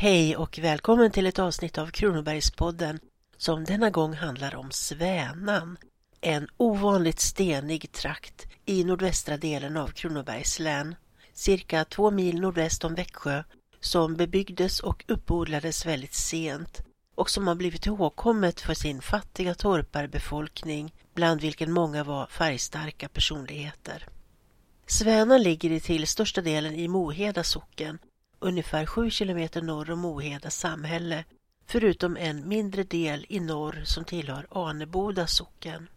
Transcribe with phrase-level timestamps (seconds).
[0.00, 3.00] Hej och välkommen till ett avsnitt av Kronobergspodden
[3.36, 5.76] som denna gång handlar om Svänan.
[6.20, 10.94] En ovanligt stenig trakt i nordvästra delen av Kronobergs län,
[11.32, 13.44] cirka två mil nordväst om Växjö,
[13.80, 16.80] som bebyggdes och uppodlades väldigt sent
[17.14, 24.08] och som har blivit ihågkommet för sin fattiga torparbefolkning, bland vilken många var färgstarka personligheter.
[24.86, 27.98] Svänan ligger till största delen i Moheda socken
[28.40, 31.24] ungefär 7 kilometer norr om Moheda samhälle,
[31.66, 35.88] förutom en mindre del i norr som tillhör Aneboda socken.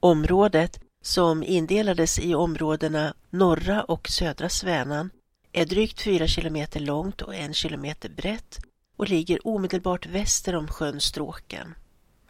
[0.00, 5.10] Området, som indelades i områdena norra och södra Svänan,
[5.52, 8.58] är drygt 4 kilometer långt och 1 kilometer brett
[8.96, 11.74] och ligger omedelbart väster om sjön Stråken.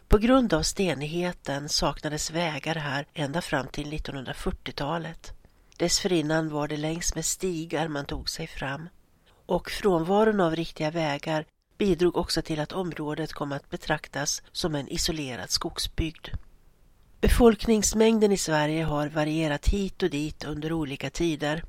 [0.08, 5.32] På grund av stenigheten saknades vägar här ända fram till 1940-talet.
[5.76, 8.88] Dessförinnan var det längs med stigar man tog sig fram
[9.52, 11.44] och frånvaron av riktiga vägar
[11.78, 16.28] bidrog också till att området kom att betraktas som en isolerad skogsbygd.
[17.20, 21.64] Befolkningsmängden i Sverige har varierat hit och dit under olika tider.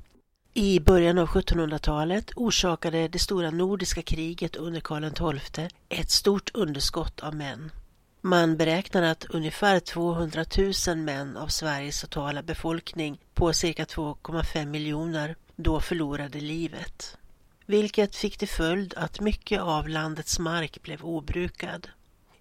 [0.54, 7.20] I början av 1700-talet orsakade det stora nordiska kriget under Karl XII ett stort underskott
[7.20, 7.72] av män.
[8.20, 10.44] Man beräknar att ungefär 200
[10.88, 17.18] 000 män av Sveriges totala befolkning på cirka 2,5 miljoner då förlorade livet
[17.66, 21.88] vilket fick till följd att mycket av landets mark blev obrukad.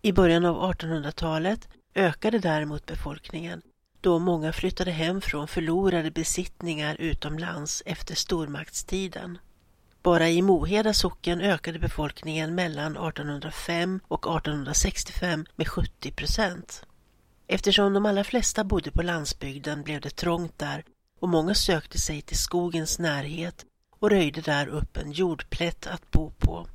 [0.01, 3.61] I början av 1800-talet ökade däremot befolkningen
[4.03, 9.37] då många flyttade hem från förlorade besittningar utomlands efter stormaktstiden.
[10.01, 16.85] Bara i Moheda socken ökade befolkningen mellan 1805 och 1865 med 70 procent.
[17.47, 20.83] Eftersom de allra flesta bodde på landsbygden blev det trångt där
[21.19, 23.65] och många sökte sig till skogens närhet
[24.03, 26.67] och röjde där upp en jordplätt att bo på.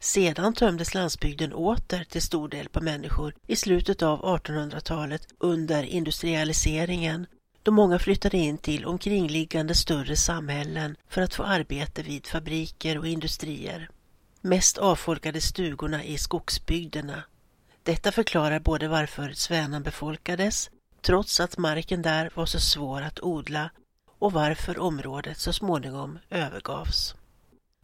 [0.00, 7.26] Sedan tömdes landsbygden åter till stor del på människor i slutet av 1800-talet under industrialiseringen
[7.62, 13.08] då många flyttade in till omkringliggande större samhällen för att få arbete vid fabriker och
[13.08, 13.90] industrier.
[14.40, 17.22] Mest avfolkades stugorna i skogsbygderna.
[17.82, 20.70] Detta förklarar både varför Svänan befolkades,
[21.02, 23.70] trots att marken där var så svår att odla
[24.20, 27.14] och varför området så småningom övergavs.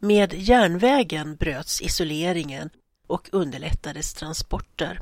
[0.01, 2.71] Med järnvägen bröts isoleringen
[3.07, 5.01] och underlättades transporter.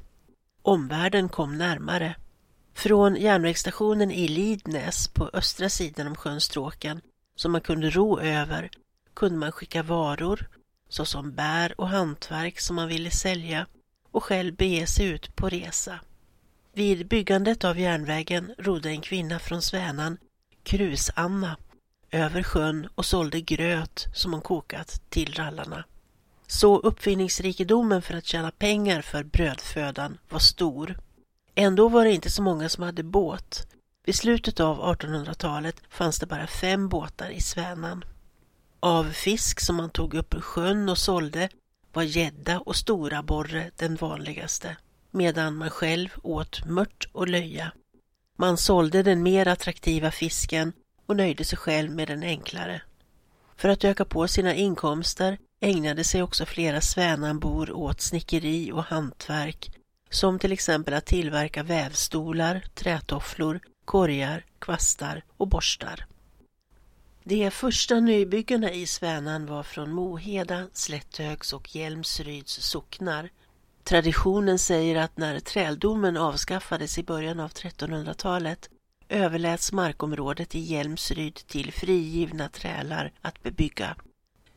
[0.62, 2.16] Omvärlden kom närmare.
[2.74, 7.00] Från järnvägsstationen i Lidnäs på östra sidan om sjön Stråken,
[7.36, 8.70] som man kunde ro över,
[9.14, 10.48] kunde man skicka varor,
[10.88, 13.66] såsom bär och hantverk som man ville sälja
[14.10, 16.00] och själv bege sig ut på resa.
[16.72, 20.18] Vid byggandet av järnvägen rodde en kvinna från Svänan
[20.64, 21.56] Krus-Anna
[22.10, 25.84] över sjön och sålde gröt som hon kokat till rallarna.
[26.46, 30.98] Så uppfinningsrikedomen för att tjäna pengar för brödfödan var stor.
[31.54, 33.66] Ändå var det inte så många som hade båt.
[34.04, 38.04] Vid slutet av 1800-talet fanns det bara fem båtar i Svänan.
[38.80, 41.48] Av fisk som man tog upp ur sjön och sålde
[41.92, 44.76] var gädda och stora borre den vanligaste,
[45.10, 47.72] medan man själv åt mört och löja.
[48.36, 50.72] Man sålde den mer attraktiva fisken
[51.06, 52.82] och nöjde sig själv med den enklare.
[53.56, 59.70] För att öka på sina inkomster ägnade sig också flera Svänanbor åt snickeri och hantverk,
[60.10, 66.06] som till exempel att tillverka vävstolar, trätofflor, korgar, kvastar och borstar.
[67.24, 73.30] De första nybyggena i Svänan var från Moheda, Slätthögs och Hjälmsryds socknar
[73.84, 78.70] Traditionen säger att när träldomen avskaffades i början av 1300-talet
[79.08, 83.96] överläts markområdet i Hjälmsryd till frigivna trälar att bebygga.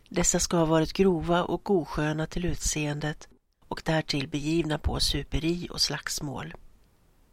[0.10, 3.28] Dessa ska ha varit grova och osköna till utseendet
[3.68, 6.54] och därtill begivna på superi och slagsmål.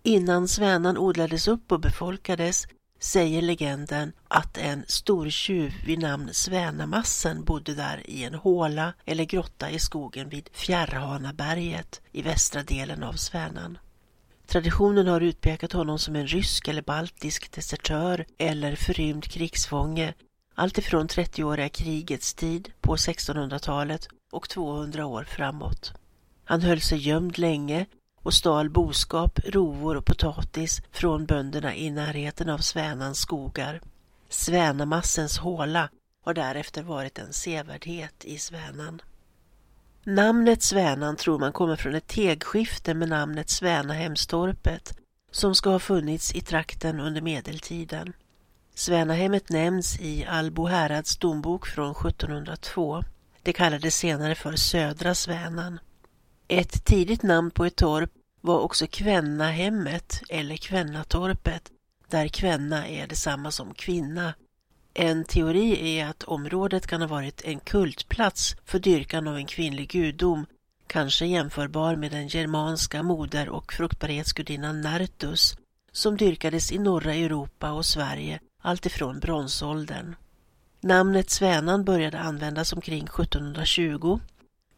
[0.03, 2.66] Innan Svänan odlades upp och befolkades
[3.04, 9.71] säger legenden att en stortjuv vid namn Svänamassen bodde där i en håla eller grotta
[9.71, 13.78] i skogen vid Fjärrhanaberget i västra delen av Svänan.
[14.47, 20.15] Traditionen har utpekat honom som en rysk eller baltisk desertör eller förrymd krigsfånge
[20.54, 25.92] alltifrån 30-åriga krigets tid på 1600-talet och 200 år framåt.
[26.45, 27.86] Han höll sig gömd länge
[28.24, 33.80] och stal boskap, rovor och potatis från bönderna i närheten av Svänans skogar.
[34.28, 35.88] Svänamassens håla
[36.24, 39.03] har därefter varit en sevärdhet i Svänan.
[40.04, 44.98] Namnet Svänan tror man kommer från ett tegskifte med namnet Svänahemstorpet
[45.30, 48.12] som ska ha funnits i trakten under medeltiden.
[48.74, 53.03] Svänahemmet nämns i Albo härads dombok från 1702.
[53.42, 55.78] Det kallades senare för Södra Svänan.
[56.49, 58.11] Ett tidigt namn på ett torp
[58.41, 61.71] var också Kvennahemmet eller Kvennatorpet,
[62.09, 64.35] där kvenna är detsamma som kvinna.
[64.95, 69.89] En teori är att området kan ha varit en kultplats för dyrkan av en kvinnlig
[69.89, 70.47] gudom,
[70.87, 75.57] kanske jämförbar med den germanska moder och fruktbarhetsgudinnan Nertus,
[75.93, 80.17] som dyrkades i norra Europa och Sverige alltifrån bronsåldern.
[80.81, 84.21] Namnet Svänan började användas omkring 1720.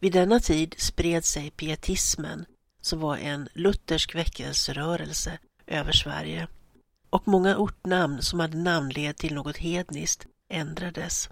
[0.00, 2.46] Vid denna tid spred sig pietismen,
[2.80, 6.48] som var en luthersk väckelserörelse, över Sverige.
[7.10, 11.30] Och många ortnamn som hade namnled till något hedniskt ändrades.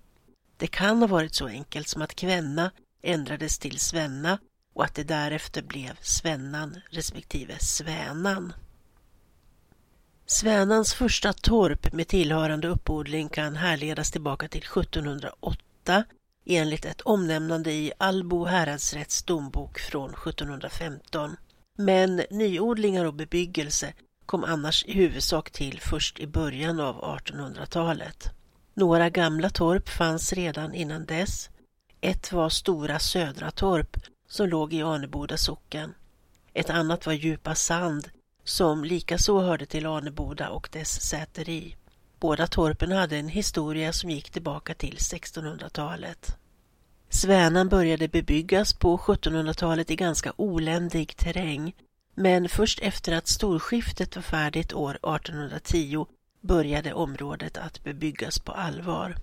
[0.57, 2.71] Det kan ha varit så enkelt som att Kvenna
[3.03, 4.39] ändrades till Svenna
[4.75, 8.53] och att det därefter blev Svennan respektive Svänan.
[10.27, 16.05] Svänans första torp med tillhörande uppodling kan härledas tillbaka till 1708
[16.47, 21.37] enligt ett omnämnande i Allbo häradsrätts dombok från 1715.
[21.79, 23.93] Men nyodlingar och bebyggelse
[24.27, 28.31] kom annars i huvudsak till först i början av 1800-talet.
[28.75, 31.51] Några gamla torp fanns redan innan dess.
[32.01, 33.97] Ett var Stora Södra torp
[34.29, 35.95] som låg i Aneboda socken.
[36.55, 38.09] Ett annat var Djupa Sand
[38.45, 41.77] som likaså hörde till Aneboda och dess säteri.
[42.21, 46.37] Båda torpen hade en historia som gick tillbaka till 1600-talet.
[47.09, 51.75] Svänan började bebyggas på 1700-talet i ganska oländig terräng,
[52.15, 56.07] men först efter att storskiftet var färdigt år 1810
[56.41, 59.17] började området att bebyggas på allvar.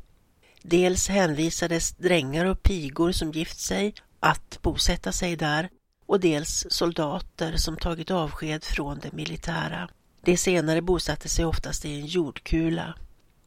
[0.61, 5.69] Dels hänvisades drängar och pigor som gift sig att bosätta sig där
[6.05, 9.89] och dels soldater som tagit avsked från det militära.
[10.23, 12.95] De senare bosatte sig oftast i en jordkula.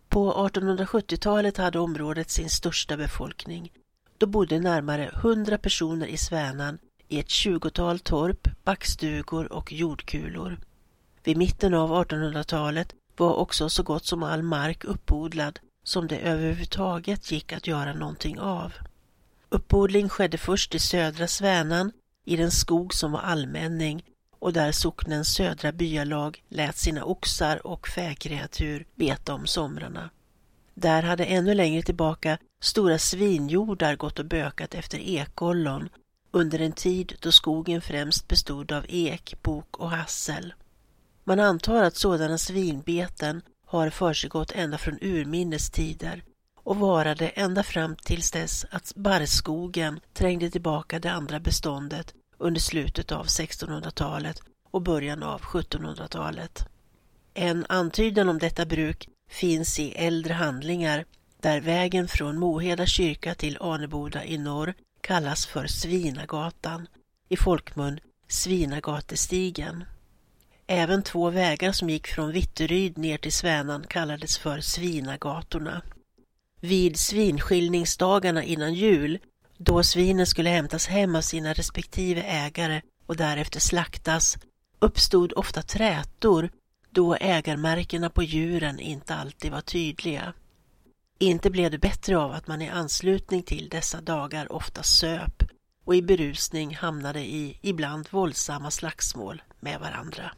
[0.08, 3.72] På 1870-talet hade området sin största befolkning.
[4.18, 6.78] Då bodde närmare 100 personer i Svänan
[7.08, 10.58] i ett tjugotal torp, backstugor och jordkulor.
[11.24, 17.30] Vid mitten av 1800-talet var också så gott som all mark uppodlad som det överhuvudtaget
[17.30, 18.72] gick att göra någonting av.
[19.48, 21.92] Uppodling skedde först i södra Svänan
[22.24, 24.04] i den skog som var allmänning
[24.44, 30.10] och där socknens södra byalag lät sina oxar och fäkreatur beta om somrarna.
[30.74, 35.88] Där hade ännu längre tillbaka stora svinjordar gått och bökat efter ekollon
[36.30, 40.54] under en tid då skogen främst bestod av ek, bok och hassel.
[41.24, 46.22] Man antar att sådana svinbeten har försiggått ända från urminnes tider
[46.62, 52.14] och varade ända fram tills dess att barrskogen trängde tillbaka det andra beståndet
[52.44, 56.68] under slutet av 1600-talet och början av 1700-talet.
[57.34, 61.04] En antydan om detta bruk finns i äldre handlingar
[61.40, 66.86] där vägen från Moheda kyrka till Aneboda i norr kallas för Svinagatan,
[67.28, 69.84] i folkmun Svinagatestigen.
[70.66, 75.82] Även två vägar som gick från Vitteryd ner till Svänan kallades för Svinagatorna.
[76.60, 79.18] Vid svinskiljningsdagarna innan jul,
[79.58, 84.38] då svinen skulle hämtas hem av sina respektive ägare och därefter slaktas,
[84.78, 86.50] uppstod ofta trätor
[86.90, 90.32] då ägarmärkena på djuren inte alltid var tydliga.
[91.18, 95.42] Inte blev det bättre av att man i anslutning till dessa dagar ofta söp
[95.84, 100.30] och i berusning hamnade i ibland våldsamma slagsmål med varandra.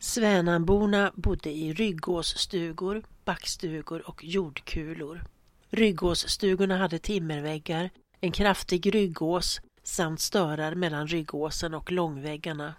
[0.00, 5.24] Svänanborna bodde i ryggåsstugor, backstugor och jordkulor.
[5.70, 12.74] Ryggåsstugorna hade timmerväggar, en kraftig ryggås samt störar mellan ryggåsen och långväggarna.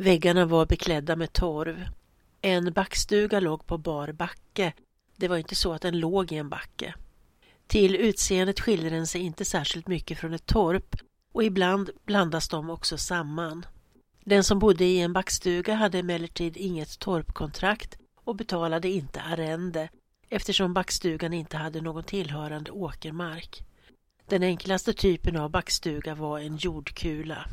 [0.00, 1.88] Väggarna var beklädda med torv.
[2.40, 4.72] En backstuga låg på bar backe.
[5.16, 6.94] Det var inte så att den låg i en backe.
[7.66, 10.96] Till utseendet skiljer den sig inte särskilt mycket från ett torp
[11.32, 13.66] och ibland blandas de också samman.
[14.24, 19.88] Den som bodde i en backstuga hade emellertid inget torpkontrakt och betalade inte arrende
[20.28, 23.64] eftersom backstugan inte hade någon tillhörande åkermark.
[24.26, 27.46] Den enklaste typen av backstuga var en jordkula.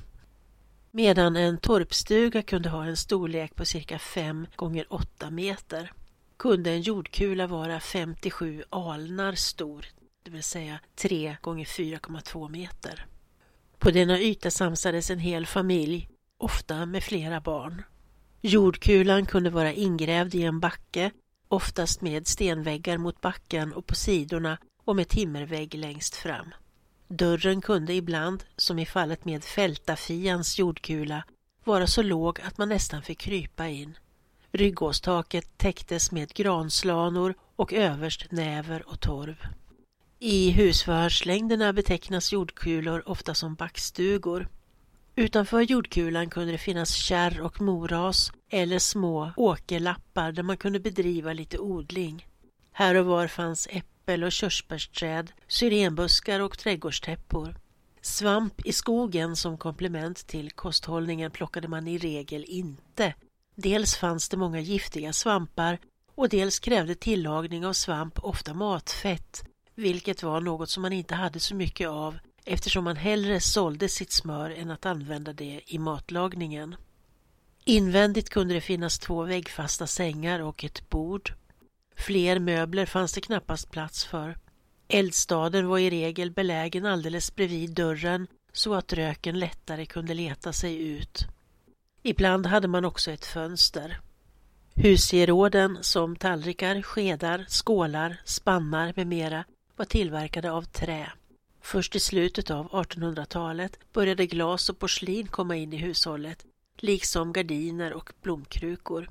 [0.97, 5.91] Medan en torpstuga kunde ha en storlek på cirka 5 gånger 8 meter
[6.37, 9.85] kunde en jordkula vara 57 alnar stor,
[10.23, 13.05] det vill säga 3 gånger 4,2 meter.
[13.77, 17.83] På denna yta samsades en hel familj ofta med flera barn.
[18.41, 21.11] Jordkulan kunde vara ingrävd i en backe,
[21.47, 26.53] oftast med stenväggar mot backen och på sidorna och med timmervägg längst fram.
[27.07, 31.23] Dörren kunde ibland, som i fallet med fältafians jordkula,
[31.63, 33.97] vara så låg att man nästan fick krypa in.
[34.51, 39.35] Ryggåstaket täcktes med granslanor och överst näver och torv.
[40.19, 44.47] I husförhörslängderna betecknas jordkulor ofta som backstugor.
[45.15, 51.33] Utanför jordkulan kunde det finnas kärr och moras eller små åkerlappar där man kunde bedriva
[51.33, 52.27] lite odling.
[52.71, 57.55] Här och var fanns äpplen äppel och körsbärsträd, syrenbuskar och trädgårdstäppor.
[58.01, 63.13] Svamp i skogen som komplement till kosthållningen plockade man i regel inte.
[63.55, 65.79] Dels fanns det många giftiga svampar
[66.15, 69.43] och dels krävde tillagning av svamp ofta matfett,
[69.75, 74.11] vilket var något som man inte hade så mycket av eftersom man hellre sålde sitt
[74.11, 76.75] smör än att använda det i matlagningen.
[77.65, 81.33] Invändigt kunde det finnas två väggfasta sängar och ett bord.
[81.97, 84.37] Fler möbler fanns det knappast plats för.
[84.87, 90.87] Eldstaden var i regel belägen alldeles bredvid dörren så att röken lättare kunde leta sig
[90.87, 91.27] ut.
[92.03, 93.99] Ibland hade man också ett fönster.
[94.75, 101.11] Husgeråden som tallrikar, skedar, skålar, spannar med mera var tillverkade av trä.
[101.61, 106.45] Först i slutet av 1800-talet började glas och porslin komma in i hushållet,
[106.77, 109.09] liksom gardiner och blomkrukor.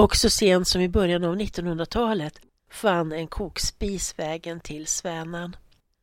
[0.00, 2.40] Och så sent som i början av 1900-talet
[2.70, 5.56] fann en kokspis vägen till Svänan.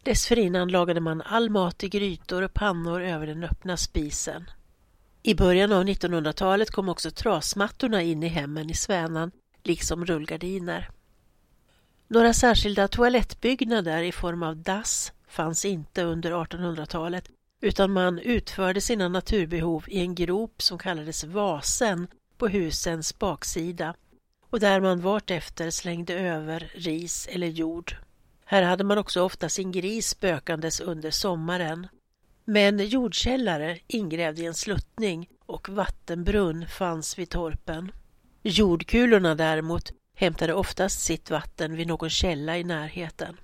[0.04, 4.50] Dessförinnan lagade man all mat i grytor och pannor över den öppna spisen.
[5.24, 9.32] I början av 1900-talet kom också trasmattorna in i hemmen i Svänan,
[9.64, 10.90] liksom rullgardiner.
[12.08, 17.30] Några särskilda toalettbyggnader i form av dass fanns inte under 1800-talet
[17.62, 22.08] utan man utförde sina naturbehov i en grop som kallades vasen
[22.38, 23.96] på husens baksida
[24.50, 27.96] och där man vartefter slängde över ris eller jord.
[28.46, 31.88] Här hade man också ofta sin gris spökandes under sommaren.
[32.46, 37.92] Men jordkällare ingrävd i en sluttning och vattenbrunn fanns vid torpen.
[38.44, 43.38] Jordkulorna däremot hämtade oftast sitt vatten vid någon källa i närheten.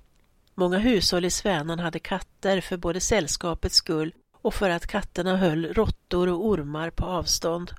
[0.54, 5.74] Många hushåll i Svänan hade katter för både sällskapets skull och för att katterna höll
[5.74, 7.70] råttor och ormar på avstånd.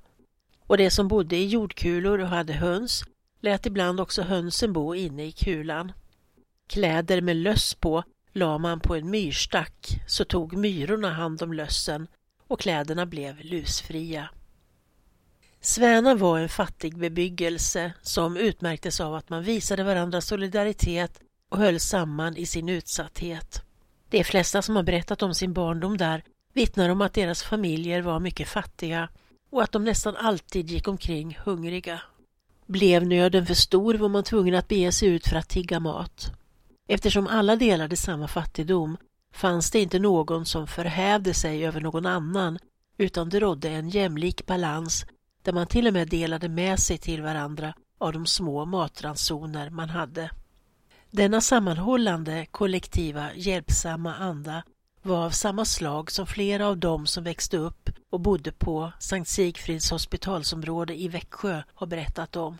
[0.68, 3.04] Och de som bodde i jordkulor och hade höns
[3.42, 5.92] lät ibland också hönsen bo inne i kulan.
[6.68, 12.08] Kläder med löss på la man på en myrstack så tog myrorna hand om lössen
[12.48, 14.30] och kläderna blev lusfria.
[15.62, 21.20] Sväna var en fattig bebyggelse som utmärktes av att man visade varandra solidaritet
[21.50, 23.62] och höll samman i sin utsatthet.
[24.10, 28.20] De flesta som har berättat om sin barndom där vittnar om att deras familjer var
[28.20, 29.10] mycket fattiga
[29.50, 32.02] och att de nästan alltid gick omkring hungriga.
[32.66, 36.32] Blev nöden för stor var man tvungen att bege sig ut för att tigga mat.
[36.88, 38.98] Eftersom alla delade samma fattigdom
[39.34, 42.60] fanns det inte någon som förhävde sig över någon annan
[42.98, 45.06] utan det rådde en jämlik balans
[45.42, 49.90] där man till och med delade med sig till varandra av de små matransoner man
[49.90, 50.32] hade.
[51.12, 54.64] Denna sammanhållande, kollektiva, hjälpsamma anda
[55.06, 59.30] var av samma slag som flera av dem som växte upp och bodde på Sankt
[59.30, 62.58] Sigfrids hospitalsområde i Växjö har berättat om.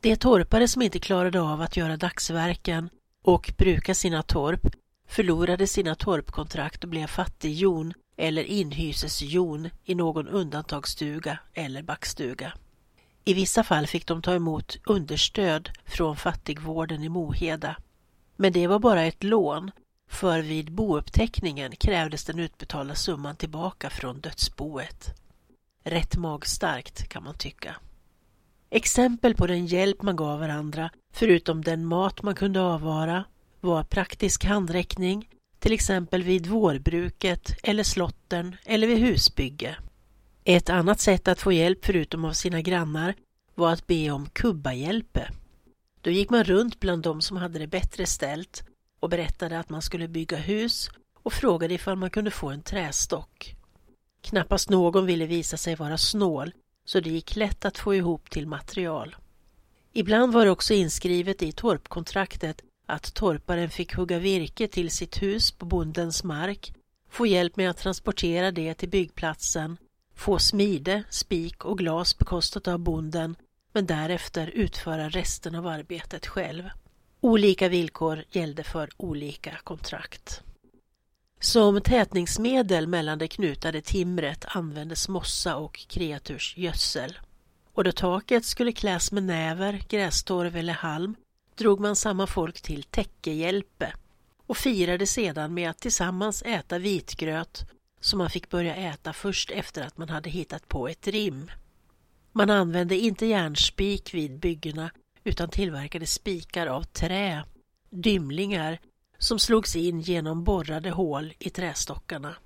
[0.00, 2.90] De torpare som inte klarade av att göra dagsverken
[3.22, 4.66] och bruka sina torp
[5.08, 12.52] förlorade sina torpkontrakt och blev fattighjon eller inhyseshjon i någon undantagsstuga eller backstuga.
[13.24, 17.76] I vissa fall fick de ta emot understöd från fattigvården i Moheda.
[18.36, 19.70] Men det var bara ett lån,
[20.10, 25.14] för vid bouppteckningen krävdes den utbetalda summan tillbaka från dödsboet.
[25.84, 27.76] Rätt magstarkt kan man tycka.
[28.70, 33.24] Exempel på den hjälp man gav varandra, förutom den mat man kunde avvara,
[33.60, 39.76] var praktisk handräckning, till exempel vid vårbruket eller slotten eller vid husbygge.
[40.44, 43.14] Ett annat sätt att få hjälp förutom av sina grannar
[43.54, 45.30] var att be om kubbahjälpe.
[46.00, 48.69] Då gick man runt bland de som hade det bättre ställt
[49.00, 50.90] och berättade att man skulle bygga hus
[51.22, 53.54] och frågade ifall man kunde få en trästock.
[54.20, 56.52] Knappast någon ville visa sig vara snål
[56.84, 59.16] så det gick lätt att få ihop till material.
[59.92, 65.50] Ibland var det också inskrivet i torpkontraktet att torparen fick hugga virke till sitt hus
[65.50, 66.72] på bondens mark,
[67.10, 69.76] få hjälp med att transportera det till byggplatsen,
[70.14, 73.36] få smide, spik och glas bekostat av bonden
[73.72, 76.70] men därefter utföra resten av arbetet själv.
[77.22, 80.42] Olika villkor gällde för olika kontrakt.
[81.40, 87.18] Som tätningsmedel mellan det knutade timret användes mossa och kreatursgödsel.
[87.72, 91.14] Och då taket skulle kläs med näver, grästorv eller halm
[91.54, 93.92] drog man samma folk till täckehjälpe
[94.46, 97.64] och firade sedan med att tillsammans äta vitgröt
[98.00, 101.50] som man fick börja äta först efter att man hade hittat på ett rim.
[102.32, 104.90] Man använde inte järnspik vid byggena
[105.24, 107.44] utan tillverkade spikar av trä,
[107.90, 108.78] dymlingar,
[109.18, 112.36] som slogs in genom borrade hål i trästockarna.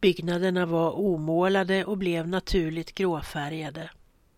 [0.00, 3.90] Byggnaderna var omålade och blev naturligt gråfärgade.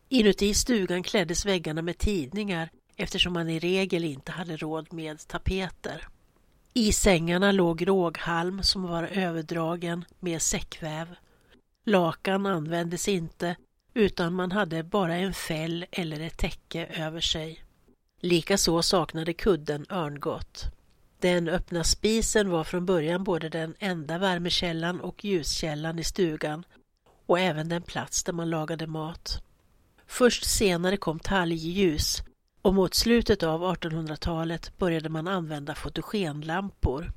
[0.08, 6.08] Inuti stugan kläddes väggarna med tidningar eftersom man i regel inte hade råd med tapeter.
[6.74, 11.14] I sängarna låg råghalm som var överdragen med säckväv.
[11.84, 13.56] Lakan användes inte
[13.94, 17.64] utan man hade bara en fäll eller ett täcke över sig.
[18.20, 20.64] Likaså saknade kudden örngott.
[21.20, 26.64] Den öppna spisen var från början både den enda värmekällan och ljuskällan i stugan
[27.26, 29.42] och även den plats där man lagade mat.
[30.06, 32.22] Först senare kom talgljus
[32.62, 37.12] och mot slutet av 1800-talet började man använda fotogenlampor.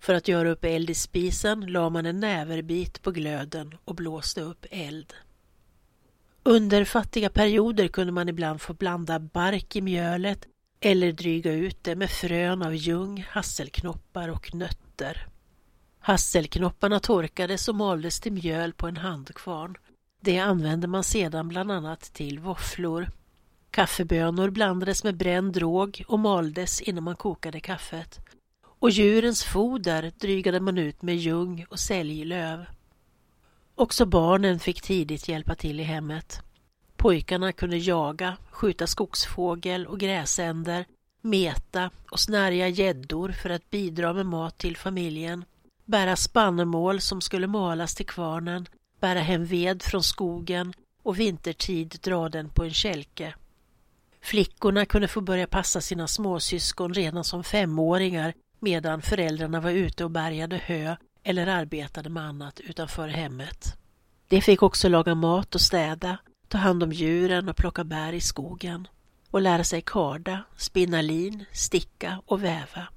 [0.00, 4.40] För att göra upp eld i spisen la man en näverbit på glöden och blåste
[4.40, 5.14] upp eld.
[6.48, 10.46] Under fattiga perioder kunde man ibland få blanda bark i mjölet
[10.80, 15.26] eller dryga ut det med frön av ljung, hasselknoppar och nötter.
[16.00, 19.76] Hasselknopparna torkades och maldes till mjöl på en handkvarn.
[20.20, 23.08] Det använde man sedan bland annat till våfflor.
[23.70, 28.18] Kaffebönor blandades med bränd råg och maldes innan man kokade kaffet.
[28.62, 32.66] Och djurens foder drygade man ut med ljung och säljlöv.
[33.78, 36.42] Också barnen fick tidigt hjälpa till i hemmet.
[36.96, 40.84] Pojkarna kunde jaga, skjuta skogsfågel och gräsänder,
[41.20, 45.44] meta och snärja gäddor för att bidra med mat till familjen,
[45.84, 48.66] bära spannmål som skulle malas till kvarnen,
[49.00, 53.34] bära hem ved från skogen och vintertid dra den på en kälke.
[54.20, 60.10] Flickorna kunde få börja passa sina småsyskon redan som femåringar medan föräldrarna var ute och
[60.10, 60.96] bärgade hö
[61.28, 63.76] eller arbetade med annat utanför hemmet.
[64.28, 68.20] De fick också laga mat och städa, ta hand om djuren och plocka bär i
[68.20, 68.88] skogen
[69.30, 72.88] och lära sig karda, spinna lin, sticka och väva.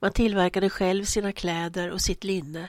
[0.00, 2.68] Man tillverkade själv sina kläder och sitt linne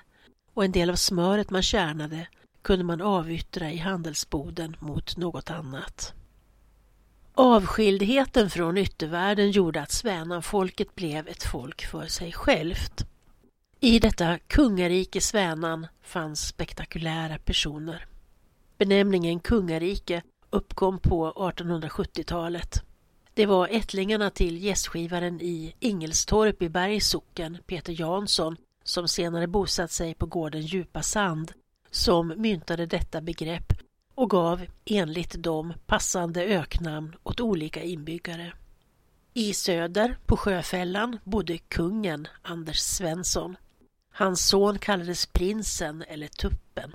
[0.54, 2.28] och en del av smöret man tjänade
[2.62, 6.14] kunde man avyttra i handelsboden mot något annat.
[7.34, 13.06] Avskildheten från yttervärlden gjorde att Svänanfolket blev ett folk för sig självt.
[13.82, 18.06] I detta kungarike Svänan fanns spektakulära personer.
[18.78, 22.84] Benämningen kungarike uppkom på 1870-talet.
[23.34, 29.92] Det var ättlingarna till gästskivaren i Ingelstorp i Bergs socken, Peter Jansson, som senare bosatt
[29.92, 31.52] sig på gården Djupa Sand,
[31.92, 33.74] som myntade detta begrepp
[34.16, 38.54] och gav enligt dem passande öknamn åt olika inbyggare.
[39.34, 43.56] I söder, på Sjöfällan, bodde kungen Anders Svensson.
[44.20, 46.92] Hans son kallades prinsen eller tuppen.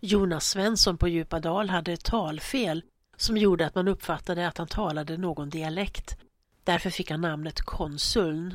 [0.00, 2.82] Jonas Svensson på Djupadal hade ett talfel
[3.16, 6.16] som gjorde att man uppfattade att han talade någon dialekt.
[6.64, 8.54] Därför fick han namnet konsuln.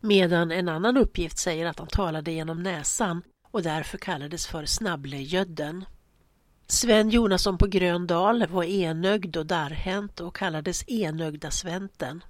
[0.00, 5.84] Medan en annan uppgift säger att han talade genom näsan och därför kallades för Snabblegödden.
[6.66, 12.24] Sven Jonasson på Gröndal var enögd och darrhänt och kallades Enögda Sventen.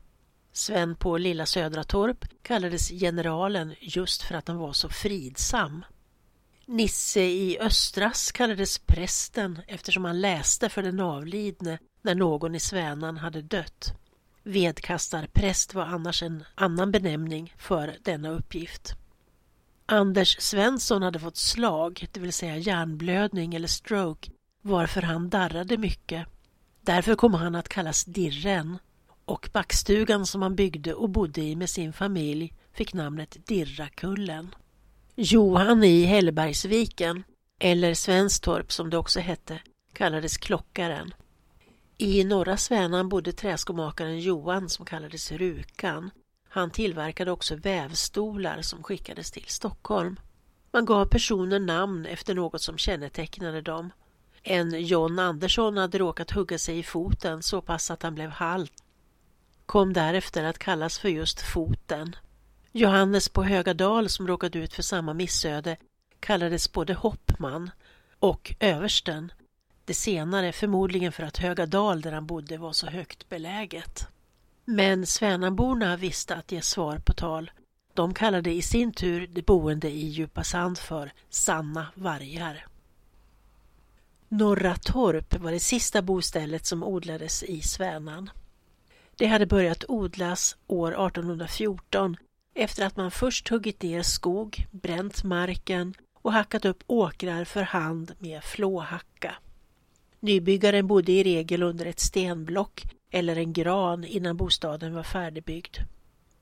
[0.56, 5.84] Sven på Lilla Södratorp kallades generalen just för att han var så fridsam.
[6.66, 13.16] Nisse i Östras kallades prästen eftersom han läste för den avlidne när någon i Svänan
[13.16, 13.94] hade dött.
[14.42, 18.94] Vedkastarpräst var annars en annan benämning för denna uppgift.
[19.86, 24.30] Anders Svensson hade fått slag, det vill säga hjärnblödning eller stroke,
[24.62, 26.26] varför han darrade mycket.
[26.80, 28.78] Därför kom han att kallas Dirren
[29.24, 34.54] och backstugan som han byggde och bodde i med sin familj fick namnet Dirrakullen.
[35.14, 37.24] Johan i Hellbergsviken,
[37.58, 39.60] eller Svenstorp som det också hette,
[39.92, 41.14] kallades Klockaren.
[41.98, 46.10] I norra Svänan bodde träskomakaren Johan som kallades Rukan.
[46.48, 50.20] Han tillverkade också vävstolar som skickades till Stockholm.
[50.72, 53.92] Man gav personer namn efter något som kännetecknade dem.
[54.42, 58.83] En John Andersson hade råkat hugga sig i foten så pass att han blev halt.
[59.66, 62.16] Kom därefter att kallas för just foten.
[62.72, 65.76] Johannes på Högadal som råkade ut för samma missöde
[66.20, 67.70] kallades både Hoppman
[68.18, 69.32] och Översten.
[69.84, 74.08] Det senare förmodligen för att Högadal där han bodde var så högt beläget.
[74.64, 77.50] Men Svänanborna visste att ge svar på tal.
[77.94, 82.66] De kallade i sin tur de boende i Djupa Sand för sanna vargar.
[84.28, 88.30] Norra Torp var det sista bostället som odlades i Svänan.
[89.16, 92.16] Det hade börjat odlas år 1814
[92.54, 98.12] efter att man först huggit ner skog, bränt marken och hackat upp åkrar för hand
[98.18, 99.34] med flåhacka.
[100.20, 105.76] Nybyggaren bodde i regel under ett stenblock eller en gran innan bostaden var färdigbyggd.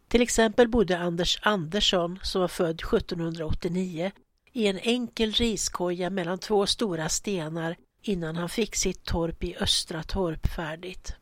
[0.09, 4.13] Till exempel bodde Anders Andersson, som var född 1789,
[4.53, 10.03] i en enkel riskoja mellan två stora stenar innan han fick sitt torp i Östra
[10.03, 11.17] Torp färdigt.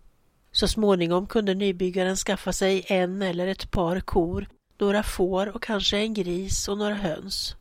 [0.60, 5.98] Så småningom kunde nybyggaren skaffa sig en eller ett par kor, några får och kanske
[5.98, 7.56] en gris och några höns.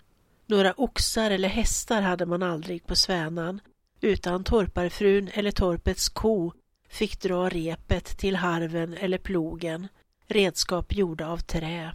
[0.47, 3.61] Några oxar eller hästar hade man aldrig på Svänan,
[4.01, 6.53] utan torparfrun eller torpets ko
[6.89, 9.87] fick dra repet till harven eller plogen,
[10.27, 11.91] redskap gjorda av trä.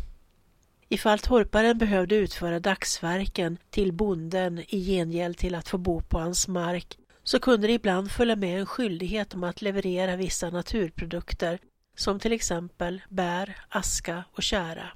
[0.89, 6.49] Ifall torparen behövde utföra dagsverken till bonden i gengäld till att få bo på hans
[6.49, 11.59] mark så kunde det ibland följa med en skyldighet om att leverera vissa naturprodukter
[11.97, 14.89] som till exempel bär, aska och kära.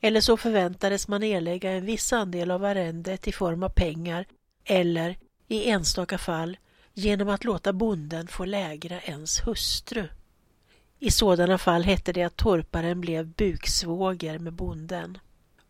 [0.00, 4.26] Eller så förväntades man erlägga en viss andel av arrendet i form av pengar
[4.64, 6.56] eller, i enstaka fall,
[6.94, 10.08] genom att låta bonden få lägra ens hustru.
[10.98, 15.18] I sådana fall hette det att torparen blev buksvåger med bonden.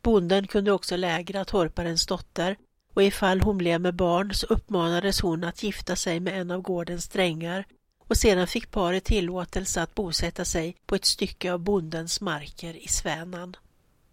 [0.02, 2.56] Bonden kunde också lägra torparens dotter
[2.96, 6.60] och ifall hon blev med barn så uppmanades hon att gifta sig med en av
[6.60, 7.64] gårdens drängar
[8.08, 12.88] och sedan fick paret tillåtelse att bosätta sig på ett stycke av bondens marker i
[12.88, 13.56] Svänan.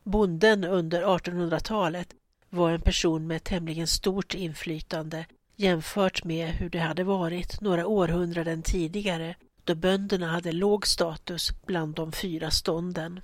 [0.04, 2.08] Bonden under 1800-talet
[2.50, 8.62] var en person med tämligen stort inflytande jämfört med hur det hade varit några århundraden
[8.62, 13.20] tidigare då bönderna hade låg status bland de fyra stånden.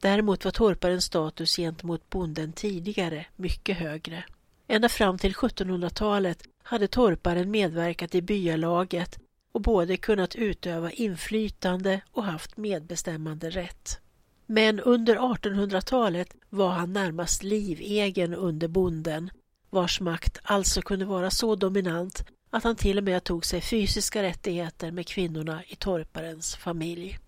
[0.00, 4.24] Däremot var torparens status gentemot bonden tidigare mycket högre.
[4.72, 9.18] Ända fram till 1700-talet hade torparen medverkat i byalaget
[9.52, 13.98] och både kunnat utöva inflytande och haft medbestämmande rätt.
[14.46, 19.30] Men under 1800-talet var han närmast livegen under bonden,
[19.70, 24.22] vars makt alltså kunde vara så dominant att han till och med tog sig fysiska
[24.22, 27.18] rättigheter med kvinnorna i torparens familj.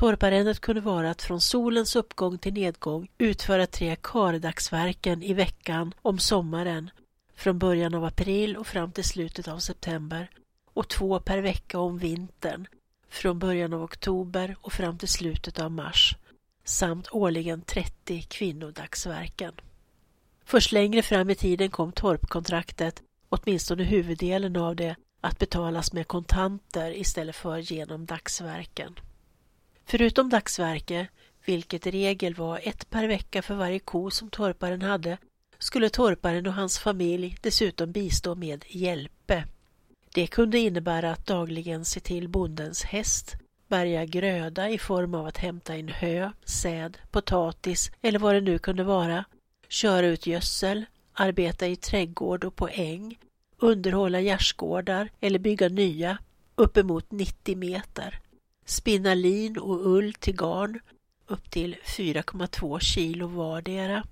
[0.00, 6.18] Torparennet kunde vara att från solens uppgång till nedgång utföra tre kardagsverken i veckan om
[6.18, 6.90] sommaren
[7.34, 10.30] från början av april och fram till slutet av september
[10.74, 12.66] och två per vecka om vintern
[13.08, 16.16] från början av oktober och fram till slutet av mars
[16.64, 19.52] samt årligen 30 kvinnodagsverken.
[20.44, 26.96] Först längre fram i tiden kom torpkontraktet, åtminstone huvuddelen av det, att betalas med kontanter
[26.96, 28.94] istället för genom dagsverken.
[29.90, 31.08] Förutom dagsverke,
[31.44, 35.18] vilket i regel var ett per vecka för varje ko som torparen hade,
[35.58, 39.44] skulle torparen och hans familj dessutom bistå med hjälpe.
[40.14, 43.36] Det kunde innebära att dagligen se till bondens häst,
[43.68, 48.58] bärga gröda i form av att hämta in hö, säd, potatis eller vad det nu
[48.58, 49.24] kunde vara,
[49.68, 53.18] köra ut gödsel, arbeta i trädgård och på äng,
[53.58, 56.18] underhålla gärdsgårdar eller bygga nya
[56.54, 58.20] uppemot 90 meter
[58.70, 60.80] spinna lin och ull till garn
[61.26, 64.04] upp till 4,2 kilo vardera,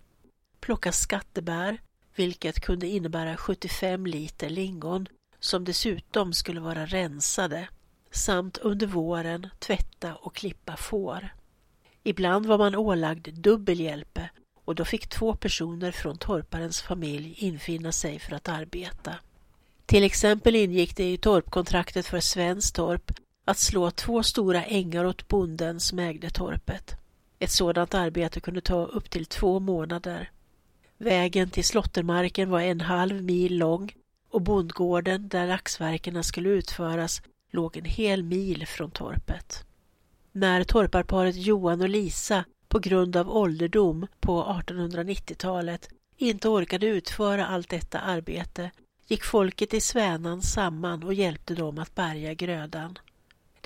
[0.60, 1.80] plocka skattebär,
[2.14, 5.08] vilket kunde innebära 75 liter lingon
[5.40, 7.68] som dessutom skulle vara rensade,
[8.10, 11.28] samt under våren tvätta och klippa får.
[12.02, 14.30] Ibland var man ålagd dubbel hjälpe
[14.64, 19.14] och då fick två personer från torparens familj infinna sig för att arbeta.
[19.86, 23.12] Till exempel ingick det i torpkontraktet för Svenstorp
[23.48, 26.96] att slå två stora ängar åt bonden som ägde torpet.
[27.38, 30.30] Ett sådant arbete kunde ta upp till två månader.
[30.98, 33.94] Vägen till slottermarken var en halv mil lång
[34.30, 39.64] och bondgården där dagsverkena skulle utföras låg en hel mil från torpet.
[40.32, 47.68] När torparparet Johan och Lisa på grund av ålderdom på 1890-talet inte orkade utföra allt
[47.68, 48.70] detta arbete
[49.06, 52.98] gick folket i Svänan samman och hjälpte dem att bärga grödan.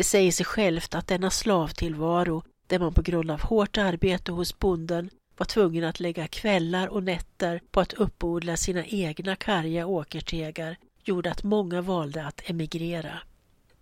[0.03, 4.59] Det säger sig självt att denna slavtillvaro, där man på grund av hårt arbete hos
[4.59, 10.77] bonden var tvungen att lägga kvällar och nätter på att uppodla sina egna karga åkertegar,
[11.05, 13.19] gjorde att många valde att emigrera.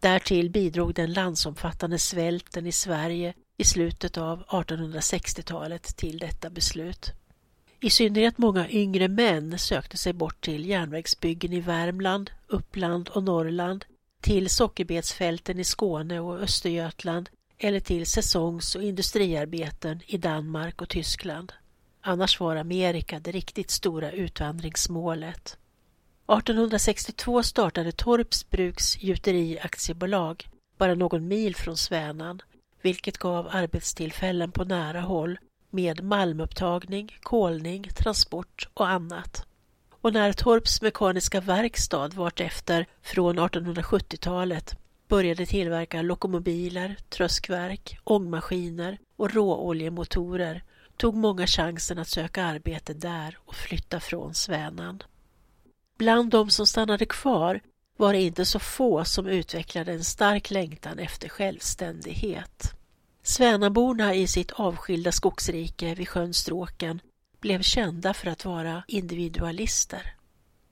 [0.01, 7.13] Därtill bidrog den landsomfattande svälten i Sverige i slutet av 1860-talet till detta beslut.
[7.81, 13.85] I synnerhet många yngre män sökte sig bort till järnvägsbyggen i Värmland, Uppland och Norrland
[14.21, 17.29] till sockerbetsfälten i Skåne och Östergötland
[17.59, 21.53] eller till säsongs och industriarbeten i Danmark och Tyskland.
[22.01, 25.59] Annars var Amerika det riktigt stora utvandringsmålet.
[26.39, 32.43] 1862 startade Torps Bruks gjuteri aktiebolag bara någon mil från Svänan,
[32.83, 35.39] vilket gav arbetstillfällen på nära håll
[35.71, 39.47] med malmupptagning, kolning, transport och annat.
[40.01, 44.75] Och när Torps mekaniska verkstad vartefter från 1870-talet
[45.09, 50.63] började tillverka lokomobiler, tröskverk, ångmaskiner och råoljemotorer
[50.97, 55.03] tog många chansen att söka arbete där och flytta från Svänan.
[55.99, 57.61] Bland de som stannade kvar
[57.97, 62.75] var det inte så få som utvecklade en stark längtan efter självständighet.
[63.23, 67.01] Svänaborna i sitt avskilda skogsrike vid sjön Stråken
[67.41, 70.15] blev kända för att vara individualister.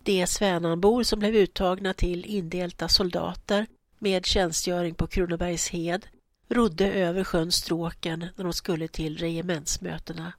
[0.02, 3.66] De Svänanbor som blev uttagna till indelta soldater
[3.98, 6.06] med tjänstgöring på Kronobergshed
[6.48, 10.32] rodde över sjön Stråken när de skulle till regementsmötena.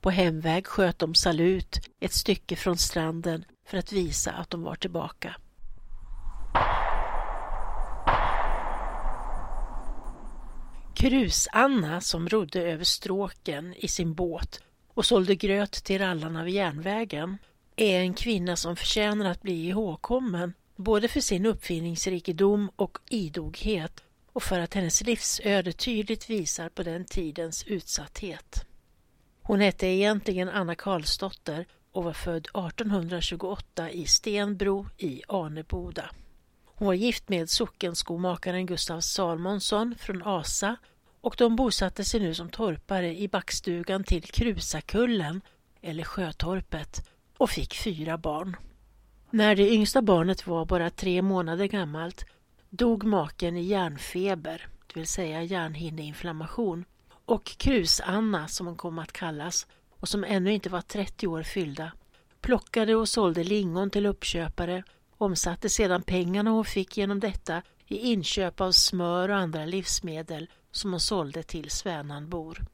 [0.00, 4.74] På hemväg sköt de salut ett stycke från stranden för att visa att de var
[4.74, 5.36] tillbaka.
[10.94, 14.60] Krus-Anna som rodde över stråken i sin båt
[14.94, 17.38] och sålde gröt till rallarna vid järnvägen
[17.76, 24.02] är en kvinna som förtjänar att bli ihågkommen både för sin uppfinningsrikedom och idoghet
[24.32, 28.66] och för att hennes livsöde tydligt visar på den tidens utsatthet.
[29.42, 36.10] Hon hette egentligen Anna Karlsdotter och var född 1828 i Stenbro i Arneboda.
[36.64, 40.76] Hon var gift med sockenskomakaren Gustav Salmonsson från Asa
[41.22, 45.40] och de bosatte sig nu som torpare i backstugan till Krusakullen,
[45.82, 47.08] eller Sjötorpet,
[47.38, 48.56] och fick fyra barn.
[49.30, 52.24] När det yngsta barnet var bara tre månader gammalt
[52.70, 56.84] dog maken i hjärnfeber, det vill säga hjärnhinneinflammation,
[57.24, 61.92] och Krus-Anna, som hon kom att kallas, och som ännu inte var 30 år fyllda,
[62.40, 64.82] plockade och sålde lingon till uppköpare,
[65.18, 70.90] omsatte sedan pengarna hon fick genom detta i inköp av smör och andra livsmedel som
[70.90, 72.64] hon sålde till Svänanbor.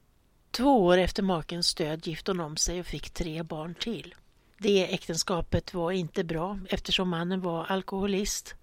[0.50, 4.14] Två år efter makens död gifte hon om sig och fick tre barn till.
[4.58, 8.54] Det äktenskapet var inte bra eftersom mannen var alkoholist.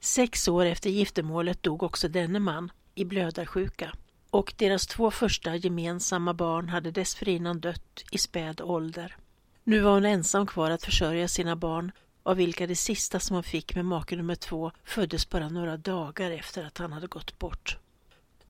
[0.00, 3.92] Sex år efter giftermålet dog också denne man i blödarsjuka
[4.30, 9.16] och deras två första gemensamma barn hade dessförinnan dött i späd ålder.
[9.64, 11.92] Nu var hon ensam kvar att försörja sina barn
[12.22, 16.30] av vilka det sista som hon fick med make nummer två föddes bara några dagar
[16.30, 17.78] efter att han hade gått bort.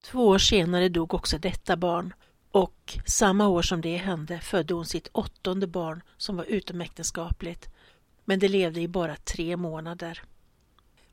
[0.05, 2.15] Två år senare dog också detta barn
[2.51, 7.69] och samma år som det hände födde hon sitt åttonde barn som var utomäktenskapligt
[8.25, 10.23] men det levde i bara tre månader.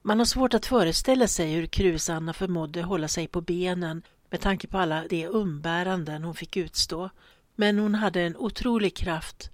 [0.01, 4.67] Man har svårt att föreställa sig hur Krusanna förmådde hålla sig på benen med tanke
[4.67, 7.09] på alla de umbäranden hon fick utstå.
[7.55, 9.51] Men hon hade en otrolig kraft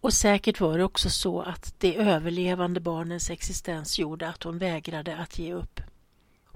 [0.00, 5.16] och säkert var det också så att de överlevande barnens existens gjorde att hon vägrade
[5.16, 5.80] att ge upp.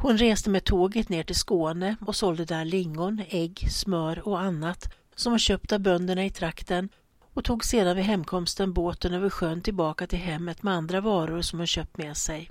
[0.03, 4.95] Hon reste med tåget ner till Skåne och sålde där lingon, ägg, smör och annat
[5.17, 6.89] som var köpt av bönderna i trakten
[7.35, 11.59] och tog sedan vid hemkomsten båten över sjön tillbaka till hemmet med andra varor som
[11.59, 12.51] hon köpt med sig.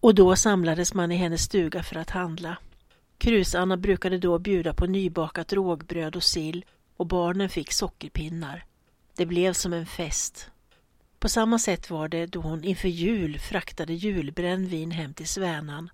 [0.00, 2.56] Och då samlades man i hennes stuga för att handla.
[3.18, 6.64] Krus-Anna brukade då bjuda på nybakat rågbröd och sill
[6.96, 8.64] och barnen fick sockerpinnar.
[9.16, 10.50] Det blev som en fest.
[11.18, 15.90] På samma sätt var det då hon inför jul fraktade julbrännvin hem till Svänan.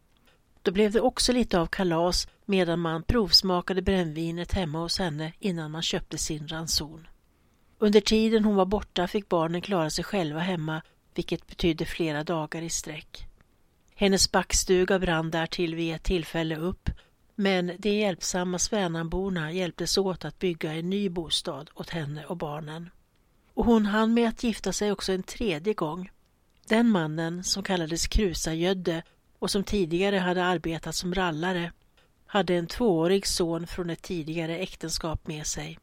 [0.62, 5.70] Då blev det också lite av kalas medan man provsmakade brännvinet hemma hos henne innan
[5.70, 7.06] man köpte sin ranson.
[7.78, 10.82] Under tiden hon var borta fick barnen klara sig själva hemma,
[11.14, 13.26] vilket betydde flera dagar i sträck.
[13.94, 16.90] Hennes backstuga brann därtill vid ett tillfälle upp,
[17.34, 22.90] men de hjälpsamma Svänanborna hjälptes åt att bygga en ny bostad åt henne och barnen.
[23.54, 26.10] Och hon hann med att gifta sig också en tredje gång.
[26.68, 29.02] Den mannen, som kallades Krusagödde
[29.42, 31.72] och som tidigare hade arbetat som rallare,
[32.26, 35.78] hade en tvåårig son från ett tidigare äktenskap med sig.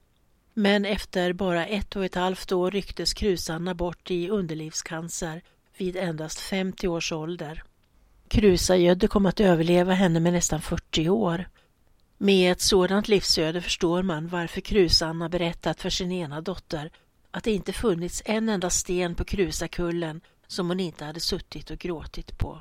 [0.54, 5.41] Men efter bara ett och ett halvt år rycktes Krusanna bort i underlivscancer
[5.78, 7.63] vid endast 50 års ålder.
[8.28, 11.50] Krusagödde kom att överleva henne med nästan 40 år.
[12.17, 16.91] Med ett sådant livsöde förstår man varför Krusanna berättat för sin ena dotter
[17.32, 21.78] att det inte funnits en enda sten på Krusakullen som hon inte hade suttit och
[21.78, 22.60] gråtit på.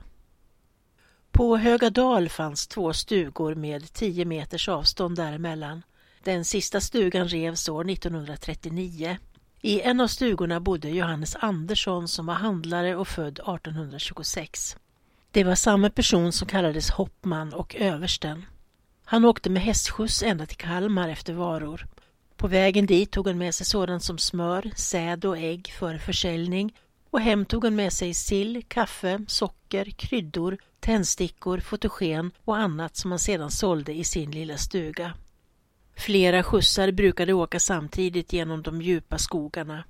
[1.32, 5.82] På Höga Dal fanns två stugor med tio meters avstånd däremellan.
[6.24, 9.18] Den sista stugan revs år 1939.
[9.60, 14.76] I en av stugorna bodde Johannes Andersson som var handlare och född 1826.
[15.30, 18.44] Det var samma person som kallades Hoppman och översten.
[19.04, 21.86] Han åkte med hästskjuts ända till Kalmar efter varor.
[22.36, 26.74] På vägen dit tog han med sig sådant som smör, säd och ägg för försäljning
[27.10, 33.10] och hem tog hon med sig sill, kaffe, socker, kryddor, tändstickor, fotogen och annat som
[33.10, 35.14] han sedan sålde i sin lilla stuga.
[35.96, 39.84] Flera skjutsar brukade åka samtidigt genom de djupa skogarna.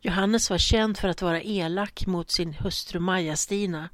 [0.00, 3.88] Johannes var känd för att vara elak mot sin hustru Maja-Stina.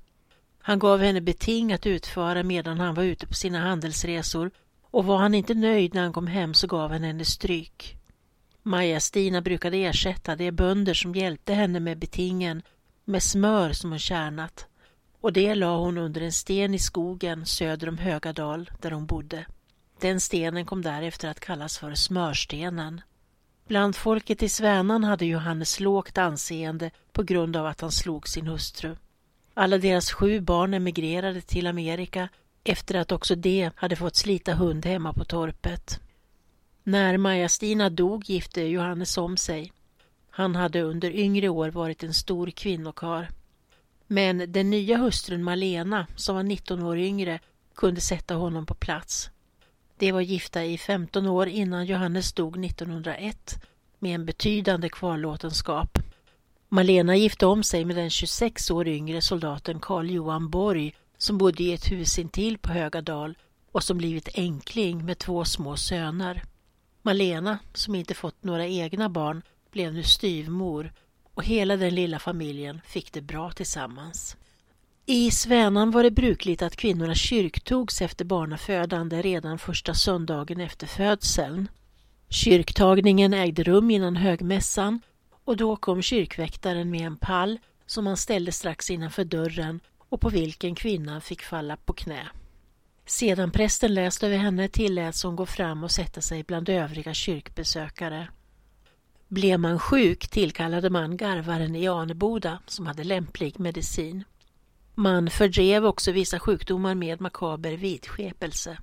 [0.58, 4.50] Han gav henne beting att utföra medan han var ute på sina handelsresor
[4.82, 7.96] och var han inte nöjd när han kom hem så gav han henne stryk.
[8.66, 12.62] Maja-Stina brukade ersätta de bönder som hjälpte henne med betingen
[13.04, 14.66] med smör som hon kärnat
[15.20, 19.46] och det la hon under en sten i skogen söder om Högadal där hon bodde.
[20.00, 23.00] Den stenen kom därefter att kallas för smörstenen.
[23.68, 28.46] Bland folket i Svänan hade Johannes lågt anseende på grund av att han slog sin
[28.46, 28.96] hustru.
[29.54, 32.28] Alla deras sju barn emigrerade till Amerika
[32.64, 36.00] efter att också de hade fått slita hund hemma på torpet.
[36.88, 39.72] När Maja-Stina dog gifte Johannes om sig.
[40.30, 43.28] Han hade under yngre år varit en stor kvinnokar.
[44.06, 47.40] Men den nya hustrun Malena, som var 19 år yngre,
[47.74, 49.30] kunde sätta honom på plats.
[49.98, 53.64] De var gifta i 15 år innan Johannes dog 1901
[53.98, 55.98] med en betydande kvarlåtenskap.
[56.68, 61.62] Malena gifte om sig med den 26 år yngre soldaten Karl Johan Borg som bodde
[61.62, 63.34] i ett hus intill på Högadal
[63.72, 66.42] och som blivit enkling med två små söner.
[67.06, 69.42] Malena, som inte fått några egna barn,
[69.72, 70.92] blev nu styvmor
[71.34, 74.36] och hela den lilla familjen fick det bra tillsammans.
[75.06, 81.68] I Svänan var det brukligt att kvinnorna kyrktogs efter barnafödande redan första söndagen efter födseln.
[82.28, 85.00] Kyrktagningen ägde rum innan högmässan
[85.44, 90.28] och då kom kyrkväktaren med en pall som han ställde strax innanför dörren och på
[90.28, 92.28] vilken kvinnan fick falla på knä.
[93.08, 98.28] Sedan prästen läst över henne tilläts hon gå fram och sätta sig bland övriga kyrkbesökare.
[99.28, 104.24] Blev man sjuk tillkallade man garvaren i Aneboda som hade lämplig medicin.
[104.94, 108.78] Man fördrev också vissa sjukdomar med makaber vidskepelse.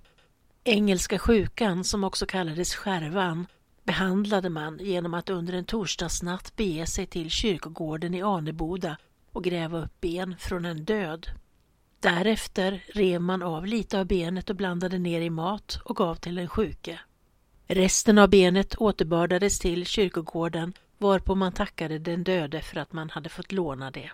[0.63, 3.47] Engelska sjukan, som också kallades skärvan,
[3.83, 8.97] behandlade man genom att under en torsdagsnatt bege sig till kyrkogården i Aneboda
[9.31, 11.27] och gräva upp ben från en död.
[12.03, 16.35] Därefter rev man av lite av benet och blandade ner i mat och gav till
[16.35, 16.99] den sjuke.
[17.67, 23.29] Resten av benet återbördades till kyrkogården varpå man tackade den döde för att man hade
[23.29, 24.11] fått låna det.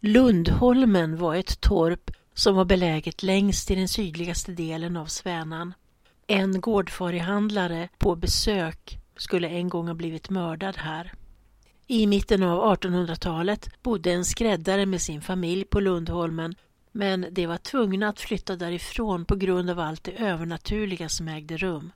[0.00, 5.74] Lundholmen var ett torp som var beläget längst i den sydligaste delen av Svänan.
[6.26, 11.12] En gårdfarihandlare på besök skulle en gång ha blivit mördad här.
[11.86, 16.54] I mitten av 1800-talet bodde en skräddare med sin familj på Lundholmen
[16.96, 21.56] men de var tvungna att flytta därifrån på grund av allt det övernaturliga som ägde
[21.56, 21.92] rum.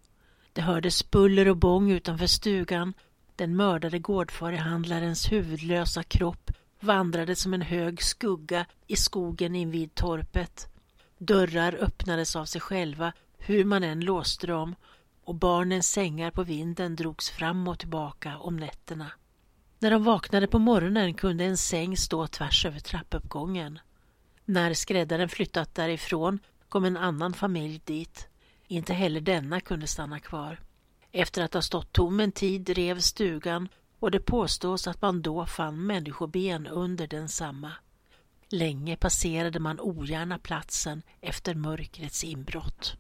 [0.53, 2.95] Det hördes buller och bång utanför stugan.
[3.37, 10.67] Den mördade gårdfarihandlarens huvudlösa kropp vandrade som en hög skugga i skogen invid torpet.
[11.19, 14.75] Dörrar öppnades av sig själva hur man än låste dem
[15.25, 19.11] och barnens sängar på vinden drogs fram och tillbaka om nätterna.
[19.79, 23.79] När de vaknade på morgonen kunde en säng stå tvärs över trappuppgången.
[24.49, 28.29] När skräddaren flyttat därifrån kom en annan familj dit.
[28.67, 30.61] Inte heller denna kunde stanna kvar.
[31.13, 35.47] Efter att ha stått tom en tid revs stugan och det påstås att man då
[35.47, 37.73] fann människoben under densamma.
[38.49, 42.97] Länge passerade man ogärna platsen efter mörkrets inbrott.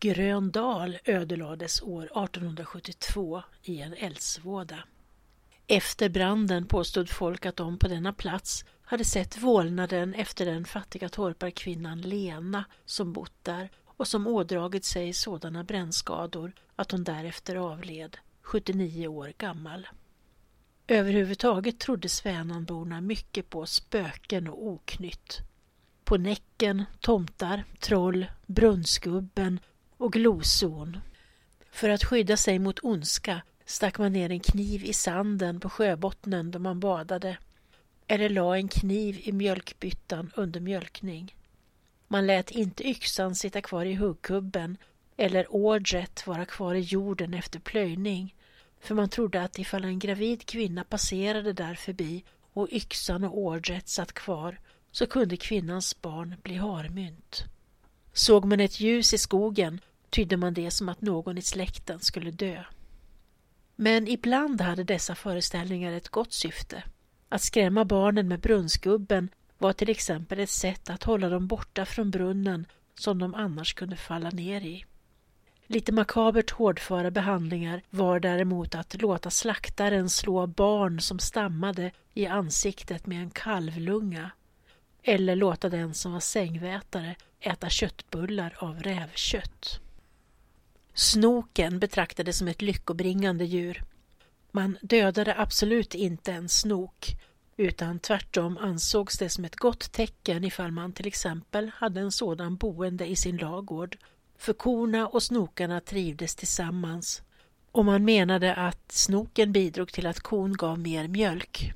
[0.00, 4.78] Gröndal ödelades år 1872 i en eldsvåda.
[5.66, 11.08] Efter branden påstod folk att de på denna plats hade sett vålnaden efter den fattiga
[11.08, 18.16] torparkvinnan Lena som bott där och som ådragit sig sådana brännskador att hon därefter avled,
[18.42, 19.86] 79 år gammal.
[20.86, 25.38] Överhuvudtaget trodde Svänanborna mycket på spöken och oknytt.
[26.04, 29.60] På Näcken, tomtar, troll, brunnsgubben
[29.96, 31.00] och glosorn.
[31.70, 36.50] För att skydda sig mot ondska stack man ner en kniv i sanden på sjöbottnen
[36.50, 37.38] då man badade
[38.06, 41.36] eller la en kniv i mjölkbyttan under mjölkning.
[42.08, 44.76] Man lät inte yxan sitta kvar i huggkubben
[45.16, 48.34] eller ordret vara kvar i jorden efter plöjning
[48.80, 53.88] för man trodde att ifall en gravid kvinna passerade där förbi och yxan och ordret
[53.88, 54.58] satt kvar
[54.90, 57.44] så kunde kvinnans barn bli harmynt.
[58.16, 62.30] Såg man ett ljus i skogen tydde man det som att någon i släkten skulle
[62.30, 62.64] dö.
[63.76, 66.82] Men ibland hade dessa föreställningar ett gott syfte.
[67.28, 72.10] Att skrämma barnen med brunnsgubben var till exempel ett sätt att hålla dem borta från
[72.10, 74.84] brunnen som de annars kunde falla ner i.
[75.66, 83.06] Lite makabert hårdföra behandlingar var däremot att låta slaktaren slå barn som stammade i ansiktet
[83.06, 84.30] med en kalvlunga
[85.08, 89.80] eller låta den som var sängvätare äta köttbullar av rävkött.
[90.94, 93.82] Snoken betraktades som ett lyckobringande djur.
[94.50, 97.16] Man dödade absolut inte en snok
[97.56, 102.56] utan tvärtom ansågs det som ett gott tecken ifall man till exempel hade en sådan
[102.56, 103.96] boende i sin lagård.
[104.38, 107.22] För korna och snokarna trivdes tillsammans
[107.72, 111.72] och man menade att snoken bidrog till att kon gav mer mjölk.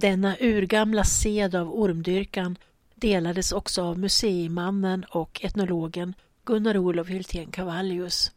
[0.00, 2.58] Denna urgamla sed av ormdyrkan
[2.94, 8.32] delades också av museimannen och etnologen Gunnar-Olof Hultén Cavallius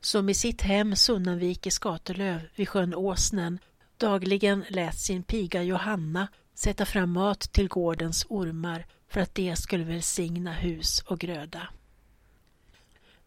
[0.00, 3.58] som i sitt hem Sunnanvik i Skatelöv vid sjön Åsnen
[3.96, 9.84] dagligen lät sin piga Johanna sätta fram mat till gårdens ormar för att det skulle
[9.84, 11.68] välsigna hus och gröda.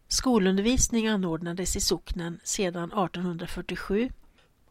[0.08, 4.10] Skolundervisning anordnades i socknen sedan 1847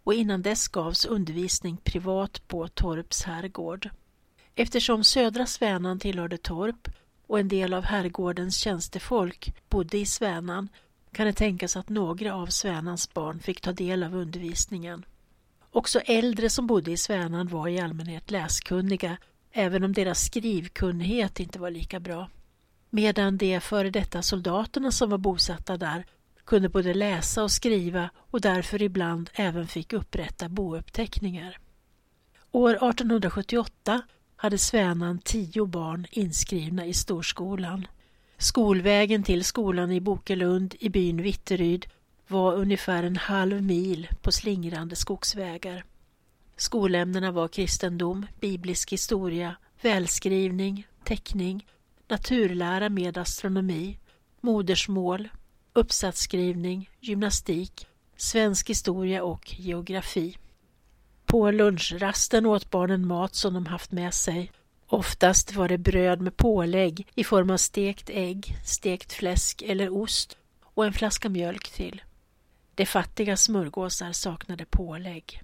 [0.06, 3.89] och innan dess gavs undervisning privat på Torps herrgård.
[4.56, 6.89] Eftersom södra Svänan tillhörde Torp
[7.28, 10.70] och en del av herrgårdens tjänstefolk bodde i Svänan
[11.12, 15.06] kan det tänkas att några av Svänans barn fick ta del av undervisningen.
[15.72, 19.18] Också äldre som bodde i Svänan var i allmänhet läskunniga,
[19.51, 22.30] även om deras skrivkunnighet inte var lika bra.
[22.89, 26.06] Medan de före detta soldaterna som var bosatta där
[26.46, 31.58] kunde både läsa och skriva och därför ibland även fick upprätta bouppteckningar.
[32.52, 34.02] År 1878
[34.36, 37.88] hade Svänan tio barn inskrivna i storskolan.
[38.38, 41.86] Skolvägen till skolan i Bokelund i byn Vitteryd
[42.28, 45.84] var ungefär en halv mil på slingrande skogsvägar.
[46.58, 51.66] Skolämnena var kristendom, biblisk historia, välskrivning, teckning,
[52.08, 53.98] naturlära med astronomi,
[54.41, 55.30] modersmål,
[55.76, 60.38] uppsatsskrivning, gymnastik, svensk historia och geografi.
[61.26, 64.52] På lunchrasten åt barnen mat som de haft med sig.
[64.88, 70.38] Oftast var det bröd med pålägg i form av stekt ägg, stekt fläsk eller ost
[70.64, 72.02] och en flaska mjölk till.
[72.76, 75.42] De fattiga smörgåsar saknade pålägg.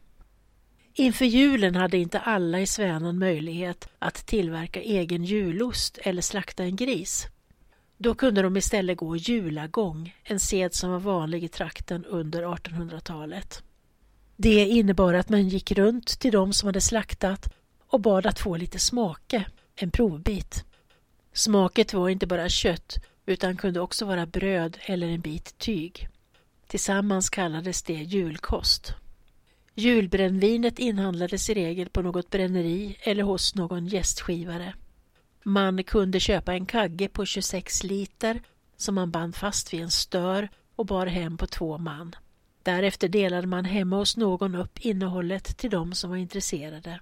[0.93, 6.75] Inför julen hade inte alla i Svänen möjlighet att tillverka egen julost eller slakta en
[6.75, 7.27] gris.
[8.03, 13.63] Då kunde de istället gå julagång, en sed som var vanlig i trakten under 1800-talet.
[14.35, 17.53] Det innebar att man gick runt till de som hade slaktat
[17.87, 19.45] och bad att få lite smake,
[19.75, 20.65] en provbit.
[21.33, 26.07] Smaket var inte bara kött utan kunde också vara bröd eller en bit tyg.
[26.67, 28.93] Tillsammans kallades det julkost.
[29.75, 34.73] Julbrännvinet inhandlades i regel på något bränneri eller hos någon gästskivare.
[35.43, 38.41] Man kunde köpa en kagge på 26 liter
[38.77, 42.15] som man band fast vid en stör och bar hem på två man.
[42.63, 46.99] Därefter delade man hemma hos någon upp innehållet till de som var intresserade.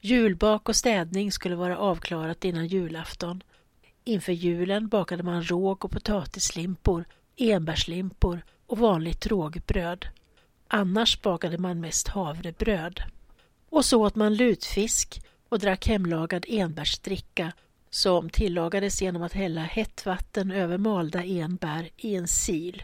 [0.00, 3.42] Julbak och städning skulle vara avklarat innan julafton.
[4.04, 7.04] Inför julen bakade man råg och potatislimpor,
[7.36, 10.06] enbärslimpor och vanligt rågbröd.
[10.68, 13.02] Annars bakade man mest havrebröd.
[13.70, 17.52] Och så åt man lutfisk och drack hemlagad enbärsdricka
[17.94, 22.76] som tillagades genom att hälla hett vatten över malda enbär i en sil.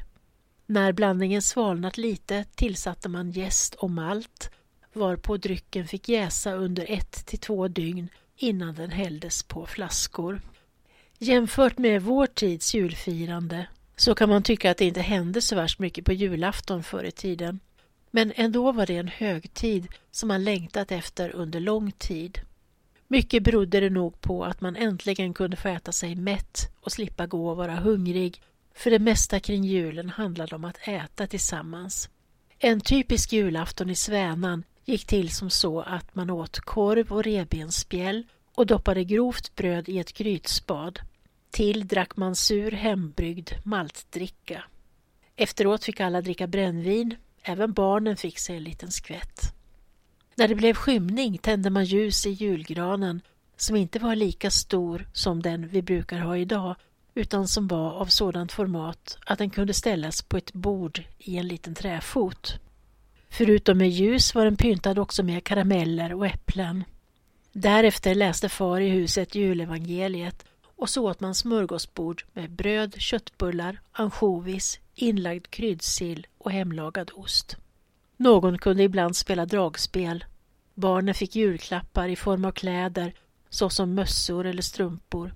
[0.67, 4.51] När blandningen svalnat lite tillsatte man jäst och malt
[4.93, 10.41] varpå drycken fick jäsa under ett till två dygn innan den hälldes på flaskor.
[11.19, 15.79] Jämfört med vår tids julfirande så kan man tycka att det inte hände så värst
[15.79, 17.61] mycket på julafton förr i tiden.
[18.11, 22.41] Men ändå var det en högtid som man längtat efter under lång tid.
[23.13, 27.27] Mycket berodde det nog på att man äntligen kunde få äta sig mätt och slippa
[27.27, 28.43] gå och vara hungrig
[28.75, 32.11] för det mesta kring julen handlade om att äta tillsammans.
[32.59, 38.27] En typisk julafton i Svänan gick till som så att man åt korv och revbensspjäll
[38.55, 41.01] och doppade grovt bröd i ett grytspad.
[41.51, 44.65] Till drack man sur hembryggd maltdricka.
[45.37, 49.60] Efteråt fick alla dricka brännvin, även barnen fick sig en liten skvätt.
[50.41, 53.21] När det blev skymning tände man ljus i julgranen
[53.57, 56.77] som inte var lika stor som den vi brukar ha idag
[57.15, 61.49] utan som var av sådant format att den kunde ställas på ett bord i en
[61.49, 62.55] liten träfot.
[63.29, 66.85] Förutom med ljus var den pyntad också med karameller och äpplen.
[67.53, 70.45] Därefter läste far i huset julevangeliet
[70.77, 77.57] och så åt man smörgåsbord med bröd, köttbullar, ansjovis, inlagd kryddsill och hemlagad ost.
[78.17, 80.25] Någon kunde ibland spela dragspel.
[80.81, 83.13] Barnen fick julklappar i form av kläder
[83.49, 85.35] såsom mössor eller strumpor.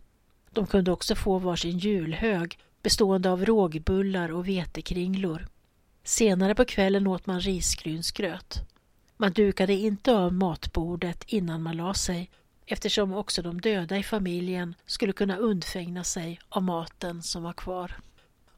[0.51, 5.47] De kunde också få varsin julhög bestående av rågbullar och vetekringlor.
[6.05, 8.59] Senare på kvällen åt man risgrynsgröt.
[9.17, 12.31] Man dukade inte av matbordet innan man la sig
[12.67, 17.97] eftersom också de döda i familjen skulle kunna undfägna sig av maten som var kvar.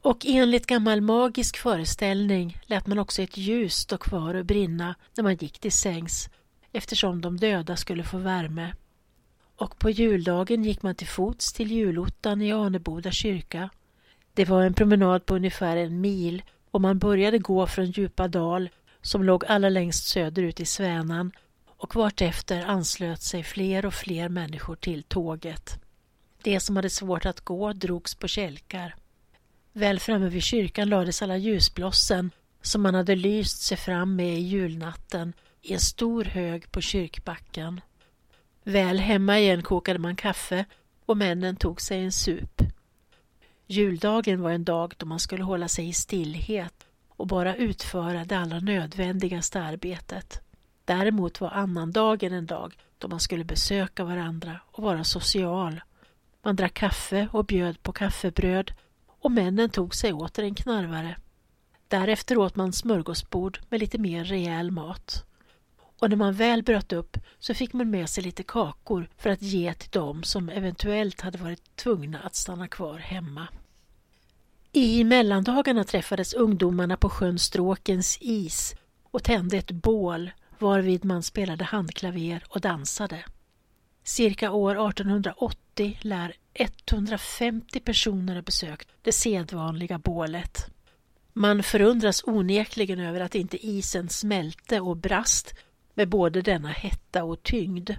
[0.01, 5.23] Och enligt gammal magisk föreställning lät man också ett ljus stå kvar och brinna när
[5.23, 6.29] man gick till sängs
[6.71, 8.73] eftersom de döda skulle få värme.
[9.55, 13.69] Och på juldagen gick man till fots till julottan i Aneboda kyrka.
[14.33, 18.69] Det var en promenad på ungefär en mil och man började gå från djupa dal
[19.01, 21.31] som låg allra längst söderut i Svänan
[21.77, 25.79] och vartefter anslöt sig fler och fler människor till tåget.
[26.43, 28.95] De som hade svårt att gå drogs på kälkar.
[29.73, 34.41] Väl framme vid kyrkan lades alla ljusblossen som man hade lyst sig fram med i
[34.41, 37.81] julnatten i en stor hög på kyrkbacken.
[38.63, 40.65] Väl hemma igen kokade man kaffe
[41.05, 42.61] och männen tog sig en sup.
[43.67, 48.37] Juldagen var en dag då man skulle hålla sig i stillhet och bara utföra det
[48.37, 50.41] allra nödvändigaste arbetet.
[50.85, 55.81] Däremot var annandagen en dag då man skulle besöka varandra och vara social.
[56.43, 58.71] Man drack kaffe och bjöd på kaffebröd
[59.07, 61.17] och männen tog sig åter en knarvare.
[61.87, 65.25] Därefter åt man smörgåsbord med lite mer rejäl mat.
[65.99, 69.41] Och när man väl bröt upp så fick man med sig lite kakor för att
[69.41, 73.47] ge till dem som eventuellt hade varit tvungna att stanna kvar hemma.
[74.71, 78.75] I mellandagarna träffades ungdomarna på sjön Stråkens is
[79.11, 83.23] och tände ett bål varvid man spelade handklaver och dansade.
[84.03, 90.69] Cirka år 1880 lär 150 personer ha besökt det sedvanliga bålet.
[91.33, 95.53] Man förundras onekligen över att inte isen smälte och brast
[95.97, 97.89] med både denna hetta och tyngd.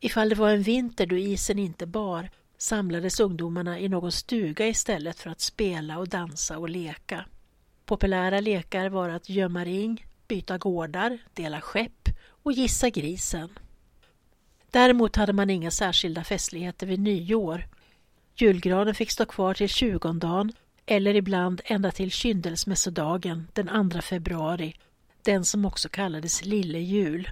[0.00, 5.18] Ifall det var en vinter då isen inte bar samlades ungdomarna i någon stuga istället
[5.20, 7.24] för att spela och dansa och leka.
[7.84, 12.08] Populära lekar var att gömma ring, byta gårdar, dela skepp
[12.42, 13.48] och gissa grisen.
[14.70, 17.66] Däremot hade man inga särskilda festligheter vid nyår.
[18.36, 20.52] Julgranen fick stå kvar till tjugondagen
[20.86, 24.74] eller ibland ända till kyndelsmässodagen den 2 februari,
[25.24, 27.30] den som också kallades lillejul.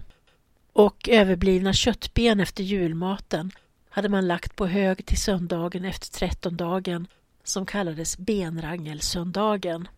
[0.72, 3.50] Och överblivna köttben efter julmaten
[3.88, 7.06] hade man lagt på hög till söndagen efter trettondagen
[7.44, 9.88] som kallades benrangelsöndagen.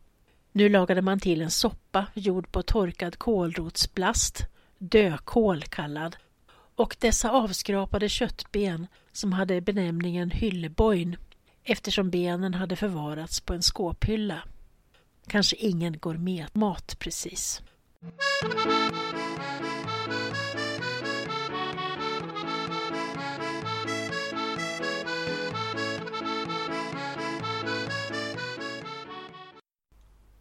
[0.53, 4.47] Nu lagade man till en soppa gjord på torkad kålrotsblast,
[4.79, 6.17] dökål kallad,
[6.77, 11.17] och dessa avskrapade köttben som hade benämningen hyllebojn
[11.65, 14.43] eftersom benen hade förvarats på en skåphylla.
[15.27, 17.63] Kanske ingen gourmetmat precis.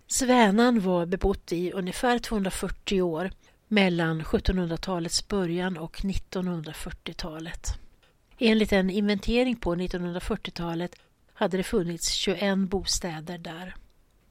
[0.07, 3.31] Svänan var bebott i ungefär 240 år
[3.67, 7.79] mellan 1700-talets början och 1940-talet.
[8.37, 10.95] Enligt en inventering på 1940-talet
[11.33, 13.75] hade det funnits 21 bostäder där.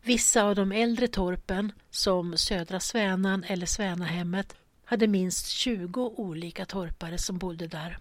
[0.03, 7.19] Vissa av de äldre torpen, som Södra Svänan eller Svänahemmet, hade minst 20 olika torpare
[7.19, 7.99] som bodde där.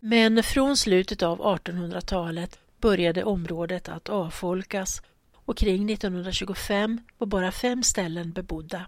[0.00, 5.02] Men från slutet av 1800-talet började området att avfolkas
[5.34, 8.86] och kring 1925 var bara fem ställen bebodda.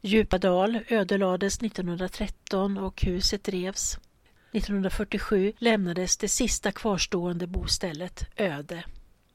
[0.00, 3.98] Djupadal ödelades 1913 och huset revs.
[4.52, 8.84] 1947 lämnades det sista kvarstående bostället öde.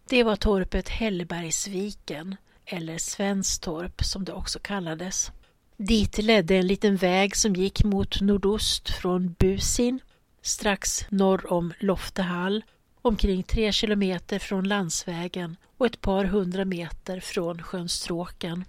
[0.10, 2.36] Det var torpet Hellbergsviken,
[2.66, 5.32] eller Svenstorp som det också kallades.
[5.78, 10.00] Dit ledde en liten väg som gick mot nordost från Busin,
[10.42, 12.64] strax norr om Loftehall,
[13.02, 18.66] omkring tre kilometer från landsvägen och ett par hundra meter från sjön Stråken.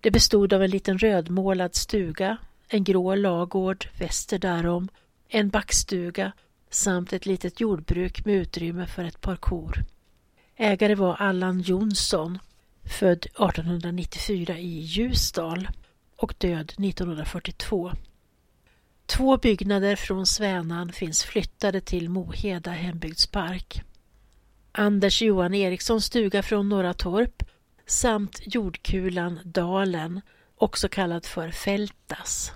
[0.00, 2.36] Det bestod av en liten rödmålad stuga,
[2.68, 4.88] en grå lagård väster därom,
[5.28, 6.32] en backstuga
[6.70, 9.84] samt ett litet jordbruk med utrymme för ett par kor.
[10.62, 12.38] Ägare var Allan Jonsson,
[12.98, 15.68] född 1894 i Ljusdal
[16.16, 17.92] och död 1942.
[19.06, 23.82] Två byggnader från Svänan finns flyttade till Moheda hembygdspark.
[24.72, 27.42] Anders Johan Erikssons stuga från Norra Torp
[27.86, 30.20] samt jordkulan Dalen,
[30.56, 32.52] också kallad för Fältas.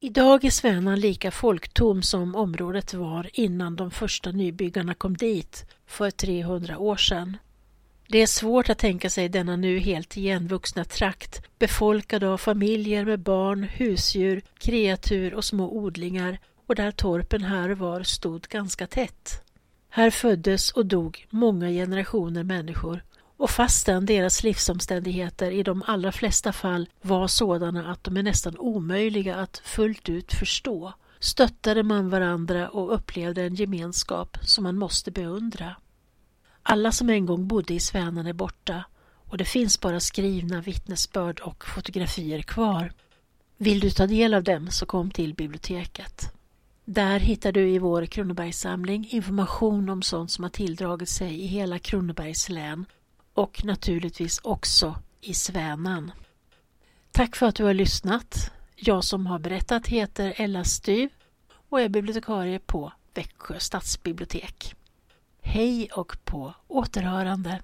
[0.00, 6.10] Idag är Svänan lika folktom som området var innan de första nybyggarna kom dit för
[6.10, 7.36] 300 år sedan.
[8.08, 13.20] Det är svårt att tänka sig denna nu helt igenvuxna trakt befolkad av familjer med
[13.20, 19.42] barn, husdjur, kreatur och små odlingar och där torpen här och var stod ganska tätt.
[19.88, 23.02] Här föddes och dog många generationer människor
[23.36, 28.58] och fastän deras livsomständigheter i de allra flesta fall var sådana att de är nästan
[28.58, 35.10] omöjliga att fullt ut förstå stöttade man varandra och upplevde en gemenskap som man måste
[35.10, 35.76] beundra.
[36.62, 38.84] Alla som en gång bodde i Svänan är borta
[39.28, 42.92] och det finns bara skrivna vittnesbörd och fotografier kvar.
[43.56, 46.32] Vill du ta del av dem så kom till biblioteket.
[46.84, 51.78] Där hittar du i vår Kronobergssamling information om sånt som har tilldragit sig i hela
[51.78, 52.86] Kronobergs län
[53.34, 56.12] och naturligtvis också i Svänan.
[57.12, 58.52] Tack för att du har lyssnat.
[58.78, 61.10] Jag som har berättat heter Ella Styv
[61.68, 64.74] och är bibliotekarie på Växjö stadsbibliotek.
[65.42, 67.60] Hej och på återhörande!